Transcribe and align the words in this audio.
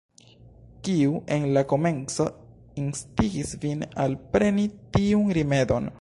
Kiu, 0.87 1.19
en 1.35 1.43
la 1.57 1.63
komenco, 1.73 2.27
instigis 2.85 3.55
vin 3.67 3.87
alpreni 4.07 4.67
tiun 4.99 5.35
rimedon? 5.41 5.89